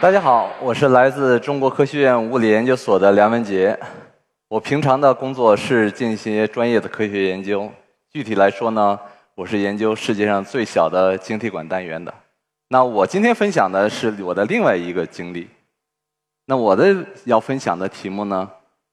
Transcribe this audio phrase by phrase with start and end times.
[0.00, 3.78] 大家好，我是来自中国科学院物理研究所的梁文杰。
[4.48, 7.70] 我平常的工作是进行专业的科学研究，
[8.10, 8.98] 具体来说呢，
[9.34, 12.14] 我是研究世界上最小的晶体管单元的。
[12.68, 15.46] 那我今天分享的是我的另外一个经历。
[16.46, 16.96] 那我的
[17.26, 18.50] 要分享的题目呢，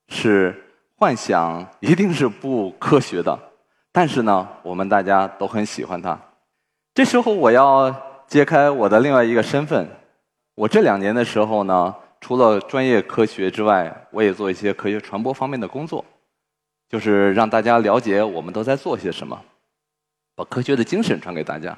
[0.10, 0.54] 是
[0.98, 3.40] 幻想一定是不科学的，
[3.94, 6.20] 但是呢，我们大家都很喜欢它。
[6.94, 7.96] 这时候我要
[8.28, 9.88] 揭开我的另外一个身份。
[10.58, 16.04] 我这两年的时候呢，除了专业科学之外，我也做一些科学传播方面的工作，
[16.90, 19.40] 就是让大家了解我们都在做些什么，
[20.36, 21.78] 把科学的精神传给大家。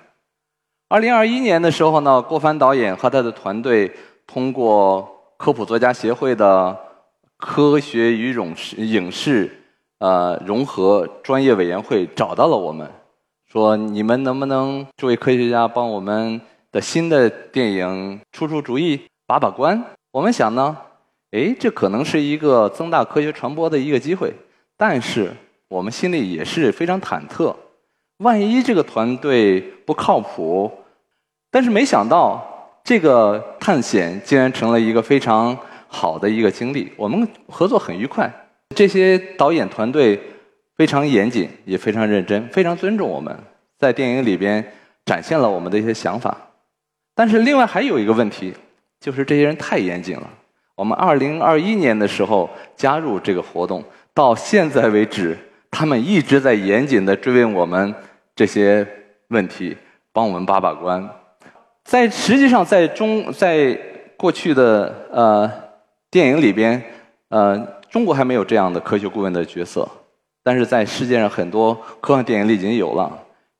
[0.87, 3.91] 二零二一年的时候呢，郭帆导演和他的团队
[4.25, 6.79] 通过科普作家协会的
[7.35, 9.51] 科学与影视影视
[9.98, 12.89] 呃融合专业委员会找到了我们，
[13.45, 16.39] 说你们能不能这位科学家帮我们。
[16.71, 19.84] 的新的电影出出主意，把把关。
[20.12, 20.77] 我们想呢，
[21.31, 24.34] 哎，这可能是一个增大科学传播的一个机会，
[24.77, 25.31] 但是
[25.67, 27.55] 我们心里也是非常忐忑。
[28.17, 30.71] 万一这个团队不靠谱，
[31.49, 36.91] 但是没想到这个探险竟然成了一个非常好的一个经历。
[36.98, 38.29] 我们合作很愉快，
[38.76, 40.20] 这些导演团队
[40.76, 43.37] 非常严谨，也非常认真，非常尊重我们，
[43.77, 44.73] 在电影里边
[45.05, 46.35] 展现了我们的一些想法。
[47.20, 48.53] 但是另外还有一个问题，
[49.01, 50.29] 就是这些人太严谨了。
[50.73, 55.37] 我们二零二一年的时候加入这个活动，到现在为止，
[55.70, 57.93] 他们一直在严谨的追问我们
[58.34, 58.87] 这些
[59.27, 59.76] 问题，
[60.13, 61.09] 帮我们把把关。
[61.84, 63.77] 在实际上，在中在
[64.16, 65.51] 过去的呃
[66.09, 66.81] 电影里边，
[67.28, 69.85] 呃中国还没有这样的科学顾问的角色，
[70.41, 73.11] 但是在世界上很多科幻电影里已经有了，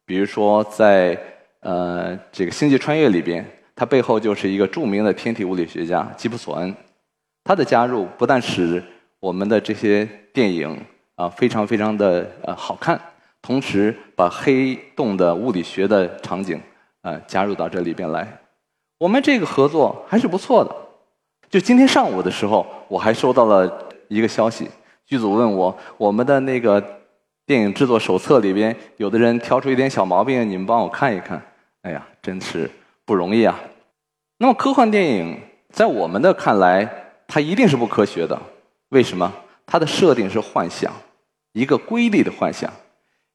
[0.06, 1.20] 比如说在。
[1.62, 6.74] 呃，这个《星际穿越》里边，它背后就是一个著名的天体物理学家吉普索恩。
[7.44, 8.84] 他的加入不但使
[9.20, 10.80] 我们的这些电影
[11.16, 13.00] 啊非常非常的呃好看，
[13.42, 16.62] 同时把黑洞的物理学的场景
[17.02, 18.28] 呃加入到这里边来。
[19.00, 20.76] 我们这个合作还是不错的。
[21.50, 24.70] 就今天上午的时候，我还收到了一个消息，
[25.06, 26.84] 剧组问我我们的那个
[27.46, 31.42] 电影制作手册里边，有的人挑出一点小毛病，你们帮我看一看。
[31.82, 32.70] 哎呀，真是
[33.06, 33.60] 不容易啊！
[34.38, 36.88] 那么科幻电影在我们的看来，
[37.28, 38.40] 它一定是不科学的。
[38.90, 39.34] 为什么？
[39.66, 40.92] 它的设定是幻想，
[41.54, 42.72] 一个瑰丽的幻想，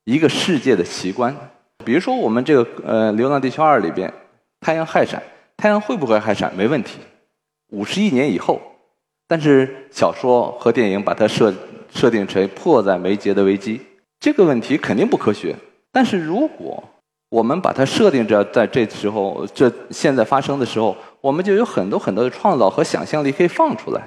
[0.05, 1.34] 一个世界的奇观。
[1.84, 4.12] 比如说，我们这个呃《流浪地球二》里边，
[4.61, 5.22] 太阳害闪，
[5.56, 6.55] 太阳会不会害闪？
[6.55, 6.99] 没问题，
[7.71, 8.61] 五十亿年以后。
[9.26, 11.55] 但是小说和电影把它设
[11.91, 13.81] 设定成迫在眉睫的危机，
[14.21, 15.56] 这个问题肯定不科学。
[15.91, 16.82] 但是如果
[17.34, 24.00] 我们把它设定着，在这时候，这现在发生的时候，我们就有很多很多的创造和想象力可以放出来。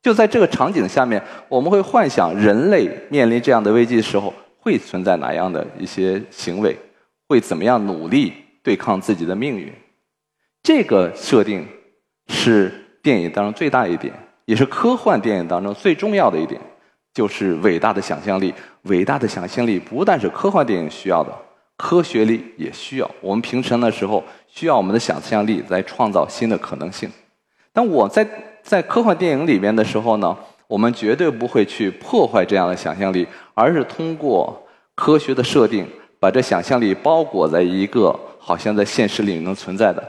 [0.00, 6.76] 就在这个场景下面，我们会幻想人类面临这样的危机的时候，会存在哪样的一些行为，
[7.26, 9.72] 会怎么样努力对抗自己的命运。
[10.62, 11.66] 这个设定
[12.28, 14.14] 是电影当中最大一点，
[14.44, 16.60] 也是科幻电影当中最重要的一点，
[17.12, 18.54] 就是伟大的想象力。
[18.82, 21.32] 伟大的想象力不但是科幻电影需要的。
[21.76, 27.10] 科学力也需要，我们平常的时候需要我们的想象力来创造新的可能性。
[27.70, 28.26] 但我在
[28.62, 30.34] 在科幻电影里面的时候呢，
[30.66, 35.86] 我们绝对不会去破坏这样的想象力，而是通过科学的设定，
[36.18, 40.02] 把这想象力包裹在一个好像在现实里能存在的。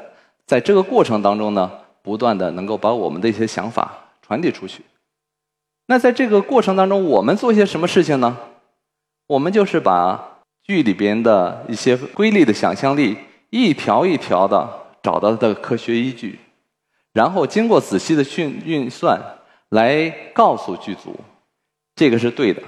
[0.46, 1.70] 在这个过程当中呢，
[2.02, 3.92] 不断的能够把我们的一些想法
[4.26, 4.82] 传递出去。
[5.88, 8.38] 那在这个过程当中，我们做些什么事情呢？
[9.28, 10.37] 我们就是把。
[10.68, 13.16] 剧里边的一些瑰丽的想象力，
[13.50, 14.70] 一条一条的
[15.02, 16.38] 找到的科学依据，
[17.14, 19.18] 然后经过仔细的训运算，
[19.70, 21.18] 来告诉剧组，
[21.96, 22.62] 这个是对的，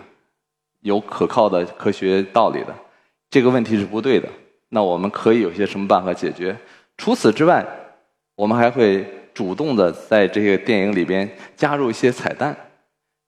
[0.79, 2.73] 有可靠的科学道理的，
[3.29, 4.29] 这个问题是不对的，
[4.69, 6.57] 那我们可以有些什么办法解决？
[6.95, 7.65] 除此之外，
[8.35, 12.55] 我们还会主动的在这个电影里边加入一些彩蛋，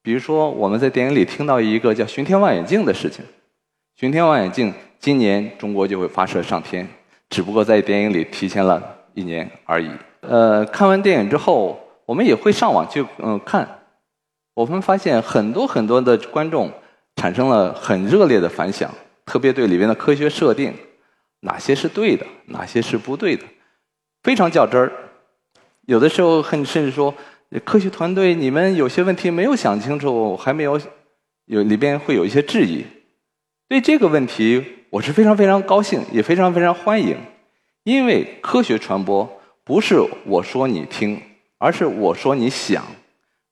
[0.02, 3.26] 比如说我们在电影里听到一个叫巡天望远镜的事情。
[4.02, 6.88] 巡天望远镜今年中国就会发射上天，
[7.30, 8.82] 只不过在电影里提前了
[9.14, 9.92] 一年而已。
[10.22, 13.84] 呃，看完电影之后，我们也会上网去嗯看，
[14.56, 16.72] 我们发现很多很多的观众
[17.18, 18.92] 产生了很热烈的反响，
[19.24, 20.74] 特别对里面的科学设定，
[21.42, 23.44] 哪些是对的，哪些是不对的，
[24.24, 24.92] 非常较真儿。
[25.86, 27.14] 有的时候很甚至说，
[27.64, 30.82] 科学团队你们有些问题没有想清楚，还没有
[31.46, 32.84] 有里边会有一些质疑。
[33.72, 37.16] 对这个问题，我是非常非常高兴，也非常非常欢迎，
[37.86, 41.18] 因为科学传播不是我说你听，
[41.58, 42.84] 而是我说你想。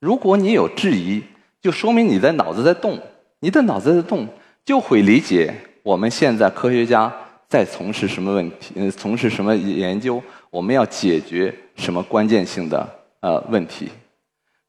[0.01, 1.23] 如果你有质疑，
[1.61, 2.99] 就说明你的脑子在动，
[3.39, 4.27] 你的脑子在动，
[4.65, 7.09] 就会理解我们现在科学家
[7.47, 12.85] 在从事什么问题，呃，从事什么研究，我们要解决什么关键性的
[13.21, 13.87] 呃问题。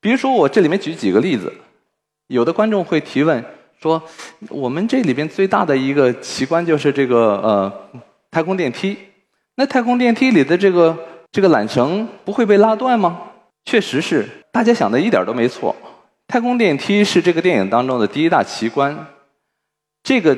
[0.00, 1.52] 比如说，我这里面举几个例子，
[2.28, 3.44] 有的观众会提问
[3.80, 4.02] 说，
[4.50, 7.72] 我们这里边最大的一个奇观就是这个呃
[8.30, 8.94] 太空电梯，
[9.54, 10.94] 那太空电梯里的这个
[11.32, 13.22] 这个缆绳不会被拉断吗？
[13.64, 15.74] 确实是，大家想的一点都没错。
[16.28, 19.06] 太空电梯是这个电影当中的第一大奇观。
[20.02, 20.36] 这个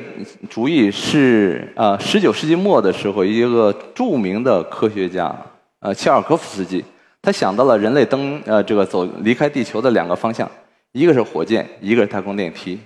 [0.49, 5.35] 主意是呃十九世纪末的时候，一个著名的科学家
[5.81, 6.83] 呃切尔科夫斯基，
[7.21, 10.49] 他想到了人类登呃这个走离开地球的两个方向，
[10.93, 12.79] 一个是火箭，一个是太空电梯。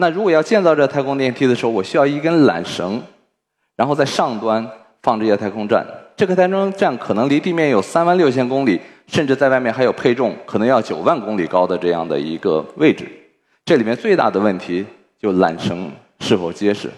[0.00, 3.00] 那如果要建造这太空电梯的时候，我需要一根缆绳，
[3.76, 4.68] 然后在上端
[5.02, 5.86] 放这些太空站。
[6.16, 8.80] 这个太空站可能离地面有三万六千公里。
[9.06, 13.04] 甚至在外面还有配重，可能要九万公里高的这样的一个位置。
[13.64, 14.86] 这里面最大的问题
[15.18, 16.88] 就缆绳是否结实。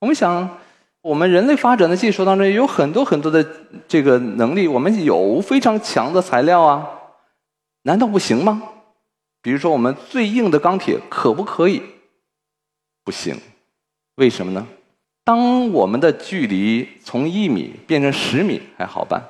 [0.00, 0.58] 我们想，
[1.02, 3.46] 我们人类发展的技术当中有很多很多的
[3.86, 6.84] 这个能力，我们有非常强的材料啊，
[7.82, 8.60] 难道不行吗？
[9.40, 11.80] 比如说，我们最硬的钢铁可不可以？
[13.04, 13.36] 不行，
[14.16, 14.66] 为什么呢？
[15.24, 19.22] 当我们的距离从一米变成十米还好办，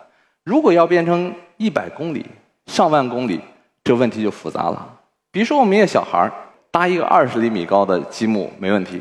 [0.45, 2.25] 如果要变成一百公里、
[2.67, 3.41] 上万公里，
[3.85, 4.99] 这问题就复杂了。
[5.31, 6.31] 比如说，我们一个小孩
[6.71, 9.01] 搭一个二十厘米高的积木没问题，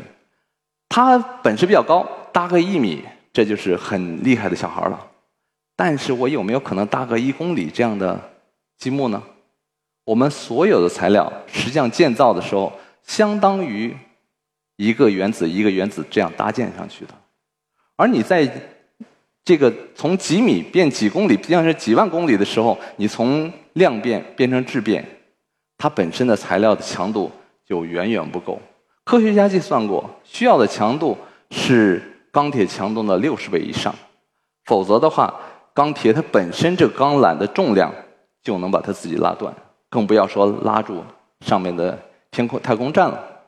[0.89, 5.07] 他本事比较高，搭个一米，这就是很厉害的小孩了。
[5.75, 8.19] 但是我有没有可能搭个一公里这样的
[8.77, 9.23] 积木呢？
[10.03, 12.73] 我们所有的材料实际上建造的时候，
[13.03, 13.95] 相当于
[14.79, 17.13] 一个原子一个原子这样搭建上去的，
[17.97, 18.49] 而你在。
[19.45, 25.03] 这个从几米变几公里，实际上是几万公里的时候，你从量变变成质变，
[25.75, 27.31] 它本身的材料的强度
[27.65, 28.61] 就远远不够。
[29.05, 31.17] 科学家计算过，需要的强度
[31.49, 31.99] 是
[32.31, 33.95] 钢铁强度的六十倍以上，
[34.65, 35.33] 否则的话，
[35.73, 37.91] 钢铁它本身这钢缆的重量
[38.43, 39.51] 就能把它自己拉断，
[39.89, 41.03] 更不要说拉住
[41.43, 41.97] 上面的
[42.29, 43.38] 天空太空站了。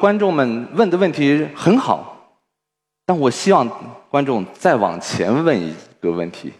[0.00, 2.10] 观众们问的问题很好。
[3.06, 3.68] 但我希望
[4.08, 6.52] 观众再往前问一个问题：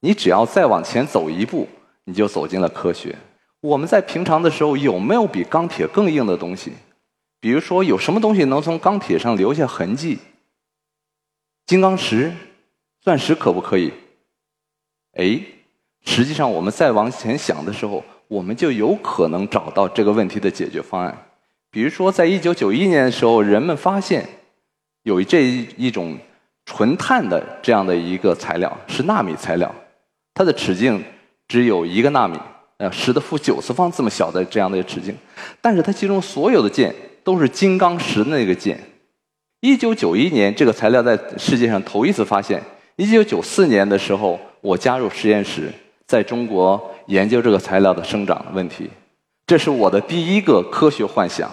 [0.00, 1.68] 你只要再往前走一步，
[2.04, 3.14] 你就走进了科学。
[3.60, 6.72] 我们在平常的时候有没有比钢铁更硬的东西？
[7.40, 10.18] 比如说，有什么东西能从钢铁上留下痕迹？
[11.66, 12.32] 金刚石、
[13.00, 13.92] 钻石可不可以？
[15.14, 15.40] 哎，
[16.04, 21.31] 实际上我们再往前想的时候，我们就有可能找到这个问题的解决方案。
[21.72, 24.24] 比如说，在一九九一年的时候，人们发现。
[25.04, 25.42] 有这
[25.76, 26.16] 一种
[26.64, 29.74] 纯碳的这样的一个材料是纳米材料，
[30.32, 31.02] 它的直径
[31.48, 32.38] 只有一个纳米，
[32.76, 35.12] 呃，十的负九次方这么小的这样的直径，
[35.60, 38.78] 但是它其中所有的键都是金刚石的那个键。
[39.60, 42.62] 一九九一年，这个材料在世界上头一次发现。
[42.94, 45.68] 一九九四年的时候，我加入实验室，
[46.06, 48.88] 在中国研究这个材料的生长问题。
[49.52, 51.50] 这是我的第一个科学幻想。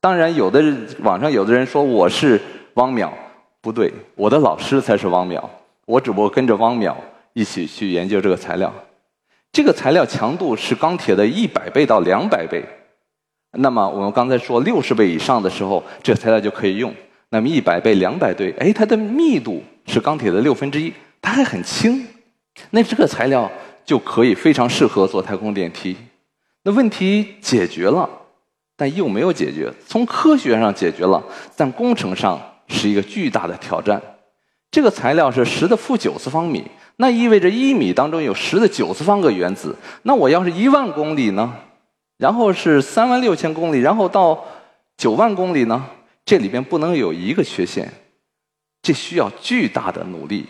[0.00, 0.62] 当然，有的
[1.00, 2.40] 网上有的人说我是。
[2.74, 3.10] 汪淼
[3.60, 5.42] 不对，我的老师才是汪淼，
[5.86, 6.94] 我只不过跟着汪淼
[7.32, 8.72] 一起去研究这个材料。
[9.50, 12.64] 这个材料强度是钢铁的一百倍到两百倍。
[13.50, 16.94] 那么我们刚才说六十倍以上的时候，这材料就可以用。
[17.30, 22.06] 那么一百倍、两百倍，哎，它的密度是钢铁的六分之一，它还很轻。
[22.70, 23.50] 那这个材料
[23.84, 25.96] 就可以非常适合做太空电梯。
[26.66, 28.10] 那问题解决了，
[28.76, 29.72] 但又没有解决。
[29.86, 31.22] 从科学上解决了，
[31.56, 32.38] 但工程上。
[32.68, 34.02] 是一个巨大的挑战。
[34.72, 36.64] 这个材料是十的负九次方米，
[36.96, 39.76] 那意味着一米当中有十的九次方个原子。
[40.02, 41.54] 那我要是一万公里呢？
[42.18, 44.44] 然后是三万六千公里，然后到
[44.96, 45.86] 九万公里呢？
[46.24, 47.88] 这里边不能有一个缺陷，
[48.82, 50.46] 这需要巨大的努力。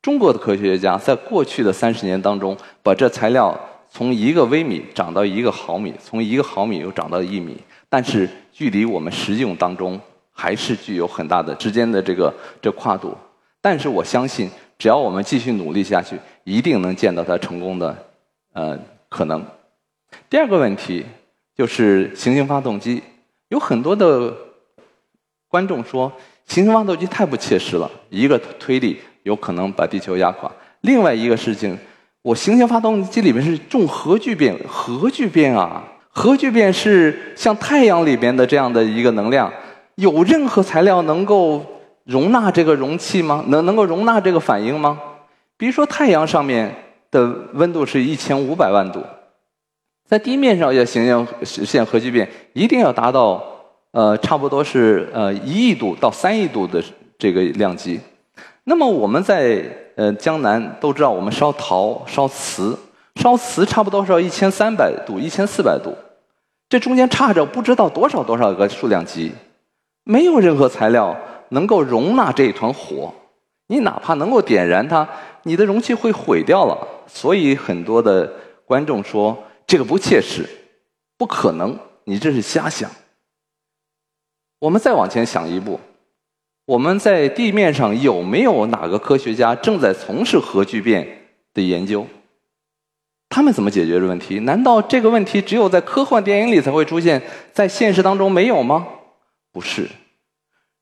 [0.00, 3.58] 中国的科学家在过去的三十年当中，把这材料
[3.96, 7.56] 从一个微米长到一个毫米，从一个毫米又长到一米，
[7.88, 9.98] 但是距离我们实用当中。
[10.38, 13.16] 还是具有很大的之间的这个这跨度，
[13.58, 17.96] 但是我相信，只要我们继续努力下去，一定能见到它成功的
[18.52, 19.42] 呃可能。
[20.28, 21.06] 第二个问题
[21.56, 23.02] 就是行星发动机，
[23.48, 24.30] 有很多的
[25.48, 26.12] 观众说
[26.44, 30.52] 行星发动机太不切实了，一个推力有可能把地球压垮。
[30.82, 31.78] 另外一个事情，
[32.26, 35.80] 我行星发动机里面是重核聚变，核聚变啊，
[36.10, 39.48] 核聚变是像太阳里边的这样的一个能量。
[39.94, 41.64] 有任何材料能够
[42.02, 43.44] 容纳这个容器吗？
[43.46, 45.00] 能能够容纳这个反应吗？
[45.56, 46.74] 比如说太阳上面
[47.12, 49.00] 的温度是一千五百万度，
[50.08, 53.40] 在地面上要行星实现核聚变，一定要达到
[53.92, 56.82] 呃差不多是呃一亿度到三亿度的
[57.16, 58.00] 这个量级。
[58.68, 62.76] 那么我们在呃江南都知道，我们烧陶、烧瓷，
[63.14, 65.94] 烧瓷差不多是要一千三百度、一千四百度，
[66.68, 69.32] 这中间差着不知道多少多少个数量级，
[70.02, 71.16] 没有任何材料
[71.50, 73.14] 能够容纳这一团火。
[73.68, 75.08] 你哪怕能够点燃它，
[75.44, 76.76] 你的容器会毁掉了。
[77.06, 78.28] 所以很多的
[78.64, 80.44] 观众说这个不切实，
[81.16, 82.90] 不可能，你这是瞎想。
[84.58, 85.78] 我们再往前想一步，
[86.66, 91.06] 我们在地面上有没有哪个科学家正在从事核聚变
[91.54, 92.06] 的研究？
[93.28, 94.40] 他们怎么解决这问题？
[94.40, 98.86] 难道这个问题只有在科幻电影里才会出现，在现实当中没有吗？
[99.52, 99.88] 不是，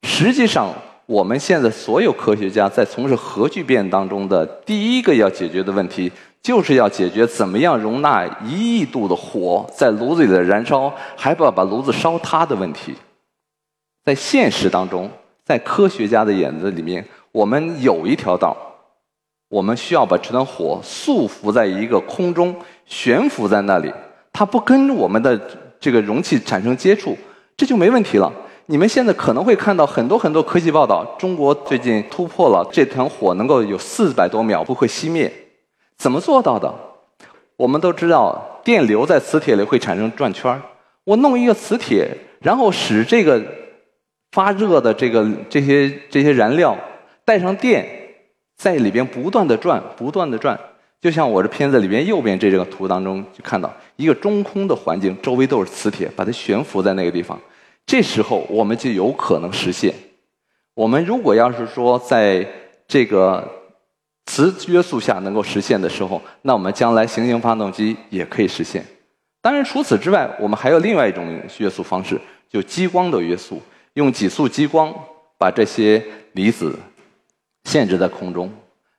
[0.03, 0.75] 实际上。
[1.07, 6.11] 我们现在所有科学家在从事核聚变当中的第一个要解决的问题，
[6.43, 12.95] 就是要解决怎么样容纳一亿度的火在炉子里的燃烧，还不要把炉子烧塌的问题。
[14.03, 15.11] 在现实当中，
[15.45, 18.57] 在科学家的眼子里面，我们有一条道，
[19.49, 23.93] 我们需要把这团火束缚在一个空中，悬浮在那里，
[24.33, 25.39] 它不跟我们的
[25.79, 27.17] 这个容器产生接触，
[27.57, 28.33] 这就没问题了。
[28.67, 35.31] 你们现在可能会看到很多很多科技报道，中国最近突破了这团火能够有四百多秒不会熄灭，
[35.99, 36.75] 怎么做到的？
[37.57, 40.63] 我们都知道电流在磁铁里会产生转圈儿，
[41.05, 42.09] 我弄一个磁铁，
[42.41, 43.45] 然后使这个
[44.35, 46.77] 发热的这个这些这些燃料
[47.25, 47.87] 带上电，
[48.57, 50.59] 在里边不断的转，不断的转，
[51.01, 57.39] 就像我这片子里边右边这个图当中就看到一个中空的环境，周围都是磁铁，把它悬浮在那个地方。
[57.87, 59.95] 这时候我们就有可能实现。
[60.75, 62.45] 我们如果要是说在
[62.89, 63.49] 这个
[64.27, 68.85] 磁约束下能够实现的时候，那我们将来行星发动机也可以实现。
[69.41, 73.63] 当然，除此之外，我们还有另外一种约束方式，就激光的约束，
[73.95, 74.95] 用几束激光
[75.39, 76.79] 把这些离子
[77.65, 78.53] 限制在空中。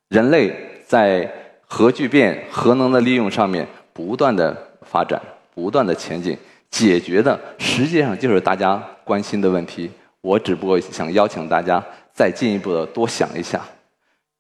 [0.09, 0.53] 人类
[0.85, 1.31] 在
[1.67, 5.21] 核聚变、核能的利用上面不断的发展，
[5.53, 6.37] 不断的前进。
[6.71, 8.75] 解决的实际上就是大家
[9.05, 9.89] 关心的问题。
[10.19, 11.81] 我只不过想邀请大家
[12.13, 13.61] 再进一步的多想一下。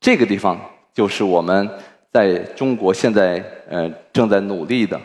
[0.01, 0.59] 这个地方
[0.93, 1.69] 就是我们
[2.11, 4.99] 在中国现在呃正在努力的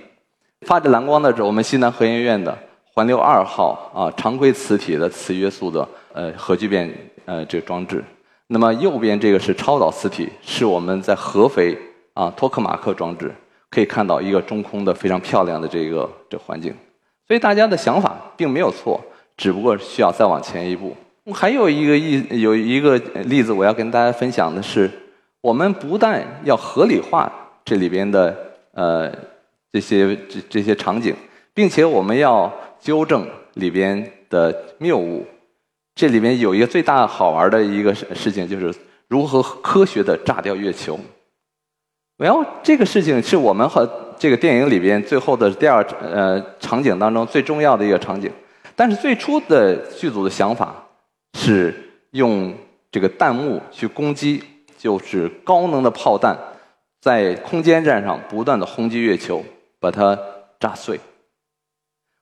[0.62, 2.56] 发着蓝光的是我们西南核研院的
[3.00, 8.04] 环流二号啊常规磁体的磁约束的呃核聚变呃这个装置。
[8.48, 11.74] 那么右边这个是超导磁体，是我们在合肥
[12.12, 13.34] 啊托克马克装置
[13.70, 16.74] 可以看到一个中空的非常漂亮的这个这环境。
[17.26, 19.00] 所以大家的想法并没有错，
[19.34, 20.94] 只不过需要再往前一步。
[21.32, 24.90] 还有一个意有一个例子，我要跟大家分享的是，
[25.40, 27.32] 我们不但要合理化
[27.64, 28.36] 这里边的
[28.74, 29.10] 呃
[29.72, 31.14] 这些这这些场景，
[31.54, 35.26] 并且我们要纠正里边的谬误。
[35.94, 38.74] 这里面有一个最大好玩的一个事事情，就是
[39.08, 40.98] 如何科学的炸掉月球。
[42.16, 48.30] 然后这个事情是我们和这个电影里边最后的第二呃场景当中最重要的一个场景，
[48.76, 50.74] 但是最初的剧组的想法
[51.38, 51.74] 是
[52.12, 52.54] 用
[52.90, 54.42] 这个弹幕去攻击，
[54.78, 56.38] 就是高能的炮弹
[57.00, 59.42] 在空间站上不断的轰击月球，
[59.78, 60.18] 把它
[60.58, 61.00] 炸碎。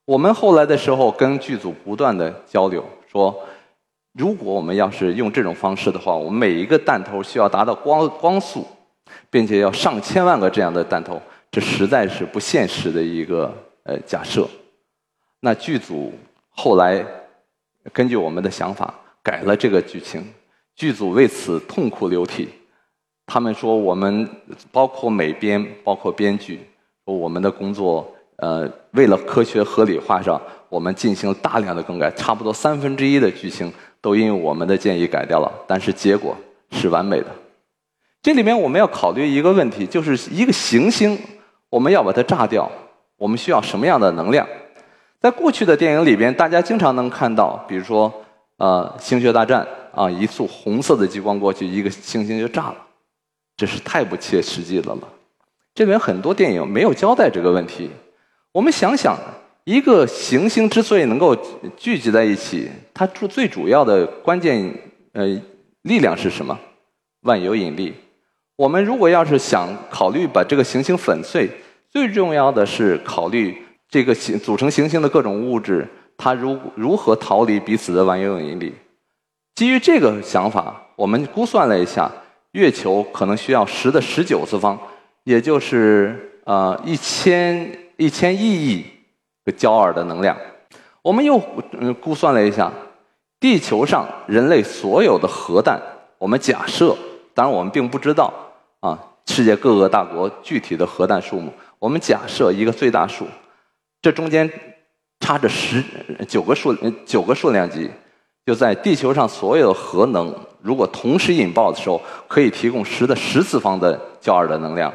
[0.09, 3.47] 我们后来的时候跟剧组不断的交流，说
[4.15, 8.67] 如果我们要是用这种方式的话，我们每一个弹头需要达到光光速，
[9.29, 11.21] 并且要上千万个这样的弹头。
[11.50, 14.49] 这实在是不现实的一个呃假设。
[15.41, 16.11] 那剧组
[16.49, 17.05] 后来
[17.93, 20.25] 根据我们的想法改了这个剧情，
[20.75, 22.49] 剧组为此痛哭流涕。
[23.27, 24.27] 他们说我们
[24.73, 26.61] 包括美编、包括编剧，
[27.05, 36.37] 说我们的工作呃为了科学合理化上，我们进行了大量的更改，差不多三分之一的剧情都因为我们的建议改掉了，但是结果
[36.73, 37.26] 是完美的。
[38.21, 41.16] 这里面我们要考虑一个问题，就是一个行星。
[41.71, 42.71] 我们要把它炸掉，
[43.18, 44.49] 我们需要什么样的能量？
[45.21, 48.12] 在过去的电影里边，大家经常能看到，比如说，
[48.57, 49.66] 呃，《星球大战》
[50.00, 52.76] 啊，一束红色的激光过去，一个行星就炸了，
[53.57, 55.00] 这是太不切实际的了。
[55.75, 57.90] 这边很多电影没有交代这个问题。
[58.52, 59.17] 我们想想，
[59.64, 61.37] 一个行星之所以能够
[61.76, 64.75] 聚集在一起，它主最主要的关键
[65.12, 65.26] 呃
[65.83, 66.59] 力量是什么？
[67.23, 67.95] 万有引力。
[68.57, 71.49] 我们如果要是想考虑把这个行星粉碎，
[71.90, 73.57] 最重要的是考虑
[73.88, 75.87] 这个行组成行星的各种物质，
[76.17, 78.75] 它如如何逃离彼此的万有引力。
[79.55, 82.11] 基于这个想法，我们估算了一下，
[82.52, 84.78] 月球可能需要十的十九次方
[85.25, 88.87] 也就是呃一千一千亿亿
[89.45, 90.35] 个焦耳的能量。
[91.02, 91.40] 我们又
[91.73, 92.73] 嗯估算了一下，
[93.38, 95.81] 地球上人类所有的核弹，
[96.17, 96.97] 我们假设，
[97.35, 98.33] 当然我们并不知道
[98.81, 103.26] 啊，世界各个大国具体的核弹数目，我们假设一个最大数，
[104.00, 104.50] 这中间
[105.21, 105.83] 差着十
[106.26, 106.75] 九个数
[107.05, 107.90] 九个数量级，
[108.47, 114.93] 就在地球上所有的核能如果同时引爆的时候，可以提供十的十次方的焦耳的能量，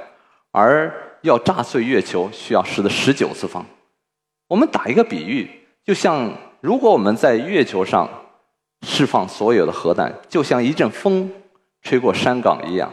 [0.51, 0.93] 而
[1.23, 3.65] 要炸碎月球需要十的十九次方。
[4.47, 5.49] 我们打一个比喻。
[5.85, 8.07] 就像如果我们在月球上
[8.83, 11.29] 释放所有的核弹，就像一阵风
[11.81, 12.89] 吹过山岗一样，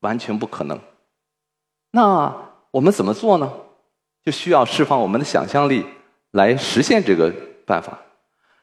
[0.00, 0.78] 完全不可能。
[1.90, 2.34] 那
[2.70, 3.52] 我们怎么做呢？
[4.24, 5.84] 就需要释放我们的想象力
[6.30, 7.30] 来实现这个
[7.66, 7.98] 办法。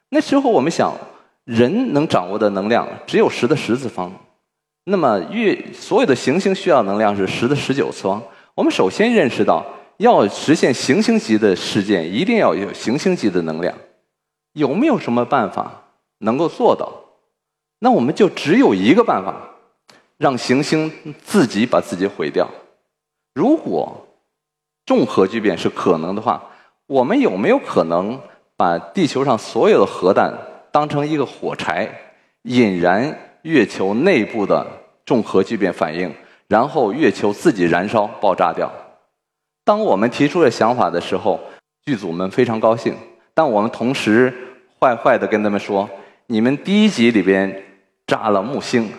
[0.10, 0.96] 那时候我们想，
[1.44, 4.12] 人能掌握的能量只有十的十次方，
[4.86, 8.22] 那么月所有的行星需要能量是十的十九次方。
[8.55, 9.65] 我们首先认识到。
[9.98, 13.74] 要实现行星级的事件，一定要有行星级的能量。
[14.53, 15.83] 有没有什么办法
[16.17, 16.91] 能够做到？
[17.77, 19.36] 那我们就只有一个办法，
[20.17, 20.91] 让行星
[21.24, 22.50] 自己把自己毁掉。
[23.36, 24.07] 如果
[24.83, 26.43] 重核聚变是可能的话，
[26.88, 28.19] 我们有没有可能
[28.57, 30.33] 把地球上所有的核弹
[30.72, 31.88] 当成一个火柴，
[32.41, 34.65] 引燃月球内部的
[35.05, 36.13] 重核聚变反应，
[36.48, 38.72] 然后月球自己燃烧爆炸掉？
[39.66, 41.40] 当我们提出了想法的时候，
[41.86, 42.96] 剧组们非常高兴。
[43.34, 44.32] 但我们同时
[44.80, 45.90] 坏坏的跟他们说
[46.28, 47.64] ：“你们第一集里边
[48.06, 48.92] 炸了木星，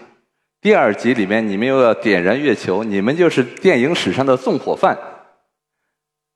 [0.60, 4.98] 第二集里面你们又要点燃月球，你们就是电影史上的纵火犯。”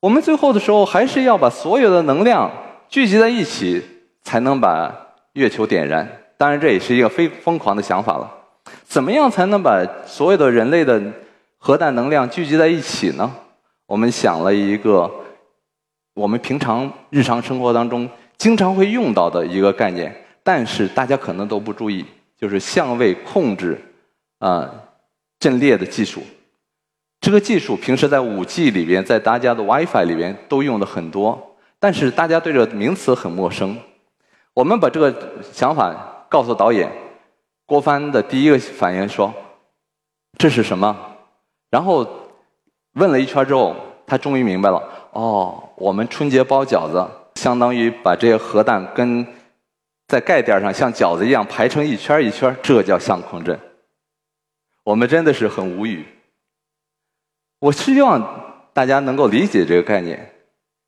[0.01, 2.53] 我们最后的时候还是要把所有的能量
[2.89, 3.83] 聚集在一起，
[4.23, 4.95] 才能把
[5.33, 6.09] 月球点燃。
[6.37, 8.33] 当然，这也是一个非疯狂的想法了。
[8.85, 11.01] 怎么样才能把所有的人类的
[11.59, 13.31] 核弹能量聚集在一起呢？
[13.87, 15.11] 我们想了一个
[16.15, 22.05] 我们平常日常生活当中经常会用到的一个概念，但是大家可能都不注意，
[22.37, 23.81] 就是相位控制
[24.39, 24.71] 啊
[25.41, 26.23] 阵列的技术。
[27.21, 33.77] 这个技术平时在五 G 里边，在大家的 WiFi 里边都用的很多，但是大家对这个名词很陌生。
[34.55, 35.15] 我们把这个
[35.53, 36.91] 想法告诉导演
[37.69, 39.33] 郭帆的第一个反应说
[40.37, 41.17] ：“这是什么？”
[41.71, 42.25] 然后。
[42.95, 43.77] 问了一圈之后，
[44.07, 44.83] 他终于明白了。
[45.13, 49.25] 哦，我们春节包饺子，相当于把这些核弹跟
[50.09, 53.57] 在盖垫上像饺子一样排成一圈一圈，这叫相控阵。
[54.83, 56.07] 我们真的是很无语。
[57.61, 60.35] 我希望大家能够理解这个概念。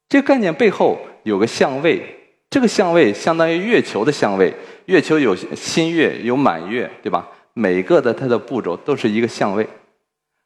[0.08, 2.19] 这个概念背后有个相位，
[2.50, 4.52] 这个相位相当于月球的相位。
[4.86, 7.28] 月球有新月，有满月，对吧？
[7.54, 9.64] 每个的它的步骤都是一个相位。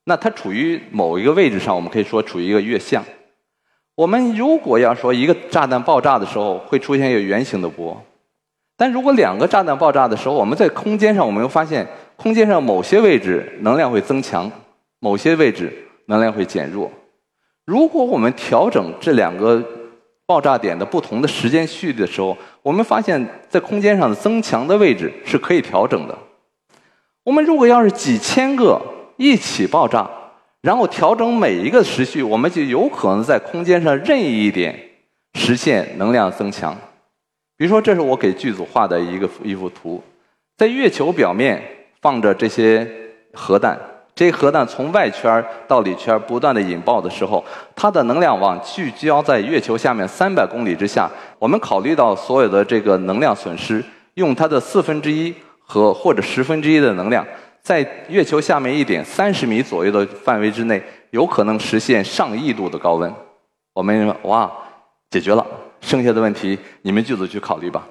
[0.04, 3.02] 那它处于某一个位置上，我们可以说处于一个月相。
[3.94, 8.04] 我们如果要说一个炸弹爆炸的时候会出现一个圆形的波，
[8.76, 11.86] 但如果两个炸弹爆炸的时候，我们在空间上我们又发现
[12.16, 14.50] 空间上某些位置能量会增强，
[14.98, 15.72] 某些位置
[16.06, 16.90] 能量会减弱。
[17.64, 19.64] 如果我们调整这两个
[20.26, 26.18] 爆炸点的不同的时间序的时候，我们发现在空间上的增强的位置是可以调整的。
[27.22, 28.80] 我们如果要是几千个。
[29.16, 30.10] 一起爆炸，
[30.60, 34.76] 然后调整每一个时序，我们就有可能在空间上任意一点
[35.34, 36.76] 实现能量增强。
[37.56, 40.02] 比如说，这是我给剧组画的一个一幅图，
[40.56, 41.62] 在月球表面
[42.02, 42.84] 放着这些
[43.32, 43.78] 核弹，
[44.14, 51.10] 这核弹从外圈到里圈不断的引爆的时候，它的能量网聚焦在月球下面三百公里之下。
[51.38, 57.26] 我们考虑到所有的这个能量损失，用它的四分之一和或者十分之一的能量。
[57.60, 63.12] 在月球下面一点三十米左右的范围之内，有可能实现上亿度的高温。
[63.72, 64.48] 我们哇，
[65.10, 65.44] 解决了，
[65.80, 67.84] 剩下的问题你们剧组去考虑吧。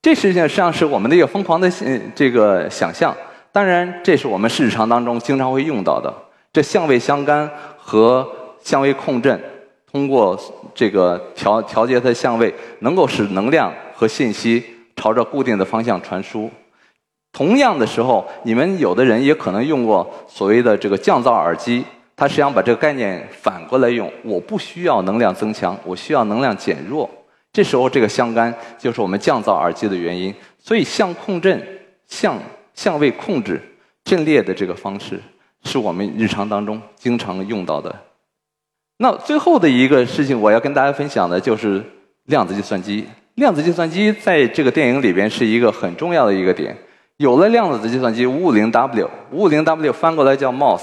[0.00, 1.68] 这实际上实际上是我们的一个疯狂的
[2.14, 3.12] 这个想象。
[3.52, 6.12] 当然，这是我们日常当中经常会用到的。
[6.52, 8.26] 这相位相干和
[8.62, 9.38] 相位控阵，
[9.90, 10.38] 通过
[10.74, 14.64] 这个调调节它的相位，能够使能量和信息
[14.96, 16.50] 朝着固定的方向传输。
[17.30, 21.84] 同样的时候，你们有的人也可能用过所谓的这个降噪耳机，
[22.16, 24.10] 它实际上把这个概念反过来用。
[24.22, 27.08] 我不需要能量增强，我需要能量减弱。
[27.52, 30.34] 这时候这个相干就是我们降噪耳机的原因。
[30.58, 31.62] 所以相控阵、
[32.06, 32.38] 相
[32.74, 33.60] 相位控制
[34.04, 35.20] 阵列的这个方式，
[35.64, 37.94] 是我们日常当中经常用到的。
[38.98, 41.82] 那最后的一个事情，我要跟大家分享的就是
[42.24, 43.06] 量子计算机。
[43.34, 46.76] 量子计算机在这个电影里边是一个很重要的一个点。
[47.16, 50.82] 有了量子计算机，五五零 W，五五零 W 翻过来叫 MOS，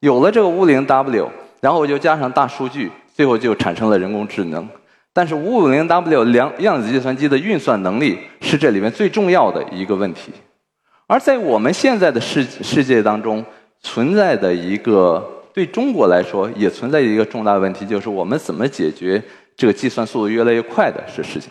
[0.00, 4.68] 有了这个五五零 W，然后就加上大数据，最后就产生了人工智能。
[5.12, 10.32] 但是五五零 W 量量子计算机的运算能力是这里面最重要的一个问题。
[11.10, 13.44] 而在我们现在的世世界当中，
[13.80, 19.20] 存在的一个对中国来说也存在一个重大问题，就是我们怎么解决
[19.56, 21.50] 这个计算速度越来越快的这事情。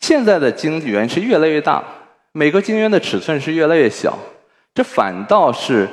[0.00, 1.84] 现在的晶圆是越来越大，
[2.32, 4.18] 每个晶圆的尺寸是越来越小，
[4.72, 5.86] 这反倒是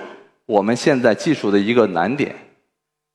[0.46, 2.34] 我们现在技术的一个难点。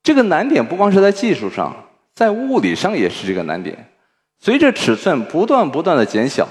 [0.03, 1.75] 这个难点不光是在技术上，
[2.15, 3.91] 在物理上也是这个难点。
[4.39, 6.47] 随着尺寸不断不断的减小。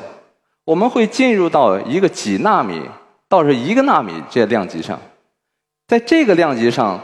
[0.69, 2.79] 我们会进入到一个几纳米
[3.27, 4.99] 到是一个纳米这量级上，
[5.87, 7.01] 在这个量级上，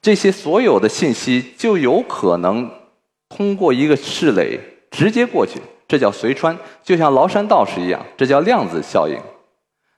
[0.00, 2.70] 这些所有的信息就有可能
[3.28, 4.60] 通过一个室垒
[4.92, 9.18] 直接过去，这叫随穿，就像崂山道士一样，这叫量子效应。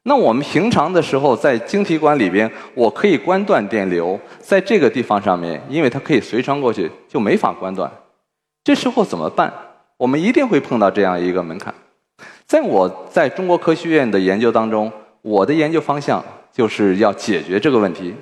[0.04, 7.92] 那我们平常的时候在晶体管里边，我可以关断电流，在这个地方上面，因为它可以随穿过去，就没法关断。
[8.64, 9.52] 这时候怎么办？
[9.98, 11.74] 我们一定会碰到这样一个门槛。
[12.48, 18.14] 在我在中国科学院的研究当中，我的研究方向就是要解决这个问题。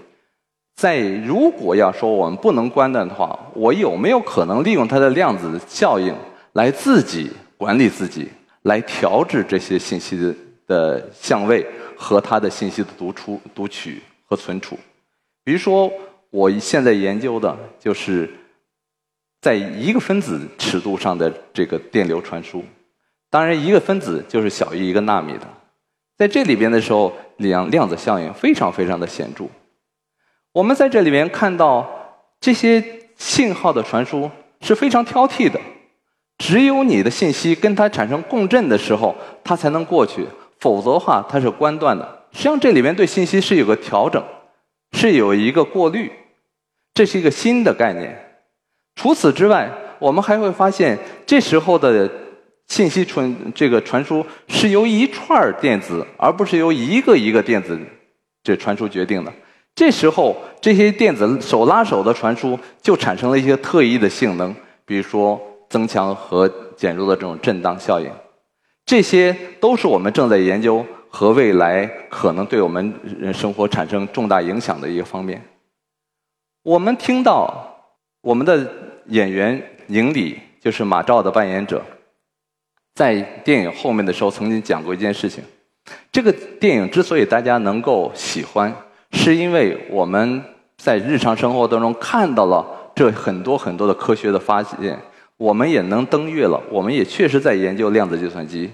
[0.74, 6.12] 在如果要说我们不能关断的话，我有没有可能利用它的量子效应
[6.54, 8.28] 来自己管理自己，
[8.62, 10.34] 来调制这些信息的
[10.66, 11.64] 的相位
[11.96, 14.76] 和它的信息的读出、读取和存储？
[15.44, 15.88] 比如说，
[16.30, 18.28] 我现在研究的就是
[19.40, 22.64] 在一个分子尺度上的这个电流传输。
[23.36, 25.46] 当然，一个分子就是小于一个纳米的，
[26.16, 29.44] 在这里边的时候，量量子效应非常非常的显著。
[30.54, 31.86] 我们在这里面看到
[32.40, 32.82] 这些
[33.18, 34.30] 信号的传输
[34.62, 35.60] 是非常挑剔的，
[36.38, 40.26] 只有你的信息跟它产生共振的时候，它才能过去，
[40.58, 42.22] 否则的话它是关断的。
[42.32, 44.24] 实际上，这里面对信息是有个调整，
[44.92, 46.10] 是有一个过滤，
[46.94, 48.40] 这是一个新的概念。
[48.94, 52.10] 除此之外，我们还会发现这时候的。
[52.68, 57.78] 信息传这个传输是由一串电子，而不是由一个一个电子
[58.42, 59.32] 这传输决定的。
[59.74, 68.10] 这时候，这些电子手拉手的传输就产生了一些特异的性能，比如说增强和减弱的这种震荡效应。
[68.84, 75.42] 这些都是我们正在研究和未来可能对我们人生活产生重大影响的一个方面。
[76.62, 77.76] 我们听到
[78.22, 78.66] 我们的
[79.06, 81.84] 演员宁理，就是马照的扮演者。
[82.96, 85.44] 在电影后面的时候，曾经讲过一件事情。
[86.10, 88.74] 这个电影之所以大家能够喜欢，
[89.12, 90.42] 是因为我们
[90.78, 94.98] 在日常生活当中看到了这很多很多的科学的发现，
[95.36, 98.70] 我们也能登月了，我们也确实在研究量子计算机。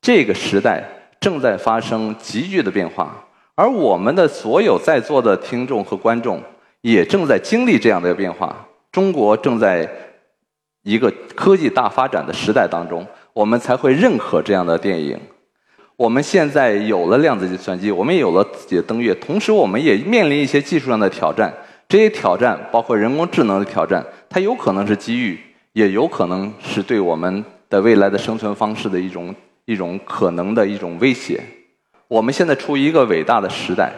[0.00, 0.82] 这个时代
[1.20, 6.42] 正在发生急剧的变化，而我们的所有在座的听众和观众
[6.80, 8.66] 也正在经历这样的变化。
[8.90, 9.88] 中国正在
[10.82, 13.06] 一个科技大发展的时代当中。
[13.32, 15.18] 我们才会认可这样的电影。
[15.96, 21.52] 我们现在有了量子计算机，我们也有了自己的登月，同时我们也面临一些技术上的挑战。
[21.88, 25.38] 这些挑战包括人工智能的挑战，它有可能是机遇，
[25.74, 29.34] 也有可能是对我们的未来的生存方式的一种
[29.66, 31.40] 一种可能的一种威胁。
[32.08, 33.92] 我们现在处于一个伟大的时代，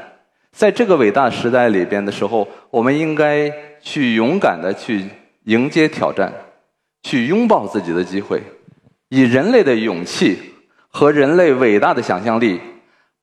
[0.52, 5.04] 在这个伟大时代里边的时候，我们应该去勇敢的去
[5.44, 6.32] 迎接挑战，
[7.02, 8.42] 去拥抱自己的机会。
[9.14, 10.36] 以人类的勇气
[10.88, 12.60] 和人类伟大的想象力，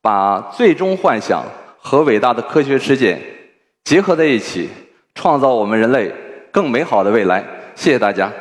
[0.01, 1.43] 把最终幻想
[1.77, 3.21] 和伟大的科学实践
[3.83, 4.69] 结合在一起，
[5.15, 6.09] 创造我们人类
[6.49, 7.43] 更美好的未来。
[7.75, 8.31] 谢谢大家。